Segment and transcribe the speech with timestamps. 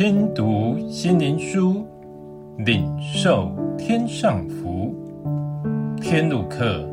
[0.00, 1.84] 听读心灵书，
[2.56, 4.94] 领受天上福。
[6.00, 6.88] 天路客，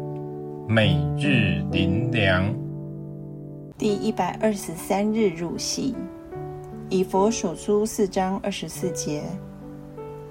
[0.67, 2.53] 每日灵粮，
[3.77, 5.95] 第一百二十三日入席，
[6.89, 9.23] 以佛所书四章二十四节，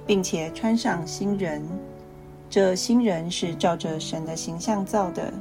[0.06, 1.62] 并且穿上新人，
[2.50, 5.32] 这新人是照着神的形象造的，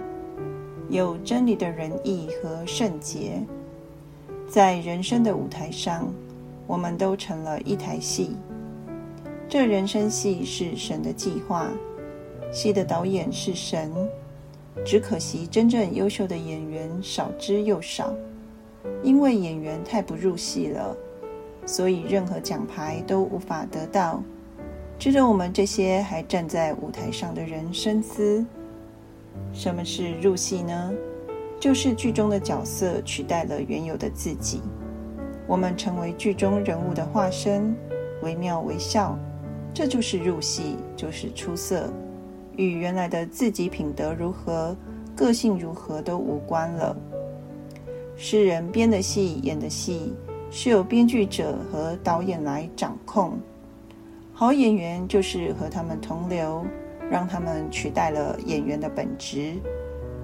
[0.87, 3.43] 有真理的仁义和圣洁，
[4.47, 6.07] 在人生的舞台上。
[6.67, 8.35] 我们都成了一台戏，
[9.47, 11.69] 这人生戏是神的计划，
[12.51, 13.91] 戏的导演是神，
[14.83, 18.13] 只可惜真正优秀的演员少之又少，
[19.03, 20.97] 因为演员太不入戏了，
[21.65, 24.23] 所以任何奖牌都无法得到。
[24.97, 28.43] 值得我们这些还站在舞台上的人深思：
[29.53, 30.93] 什么是入戏呢？
[31.59, 34.61] 就是剧中的角色取代了原有的自己。
[35.47, 37.75] 我们成为剧中人物的化身，
[38.21, 39.17] 惟妙惟肖，
[39.73, 41.87] 这就是入戏，就是出色，
[42.55, 44.75] 与原来的自己品德如何、
[45.15, 46.95] 个性如何都无关了。
[48.15, 50.13] 诗人编的戏、演的戏，
[50.49, 53.37] 是由编剧者和导演来掌控。
[54.33, 56.65] 好演员就是和他们同流，
[57.11, 59.53] 让他们取代了演员的本质，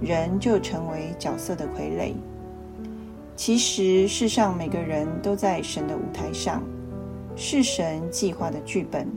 [0.02, 2.14] 人就成为角色的傀儡。
[3.36, 6.64] 其实，世上每个人都在神的舞台上，
[7.36, 9.08] 是神计划的剧本，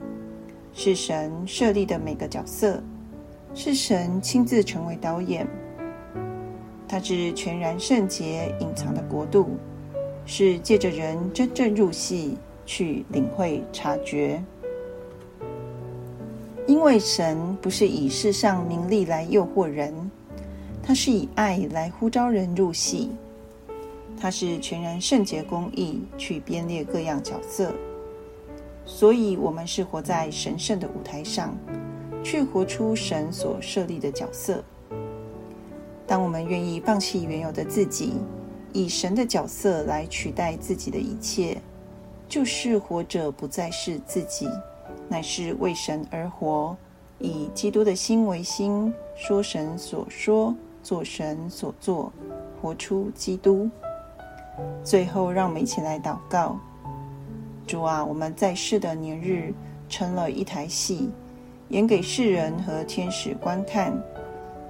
[0.73, 2.83] 是神设立的每个角色，
[3.55, 5.47] 是神亲自成为导演。
[6.89, 9.59] 他是全然圣洁、隐藏的国度，
[10.25, 14.43] 是借着人真正入戏去领会、察觉。
[16.67, 19.93] 因为神不是以世上名利来诱惑人，
[20.83, 23.11] 他是以爱来呼召人入戏。
[24.17, 27.75] 他是全然圣洁公义去编列各样角色，
[28.87, 31.55] 所以我们是活在神圣的舞台上，
[32.23, 34.63] 去活出神所设立的角色。
[36.07, 38.15] 当我们愿意放弃原有的自己，
[38.73, 41.61] 以神的角色来取代自己的一切，
[42.29, 44.49] 就是活着不再是自己，
[45.09, 46.77] 乃是为神而活，
[47.19, 52.13] 以基督的心为心，说神所说，做神所做，
[52.61, 53.71] 活出基督。
[54.83, 56.59] 最后，让我们一起来祷告：
[57.67, 59.53] 主啊，我们在世的年日
[59.89, 61.11] 成了一台戏，
[61.69, 63.93] 演给世人和天使观看。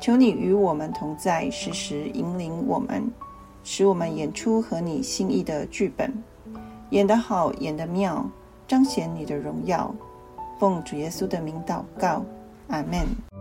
[0.00, 3.10] 求你与我们同在，时时引领我们，
[3.62, 6.12] 使我们演出合你心意的剧本，
[6.90, 8.28] 演得好，演得妙，
[8.68, 9.94] 彰显你的荣耀。
[10.58, 12.22] 奉主耶稣的名祷告，
[12.68, 13.33] 阿门。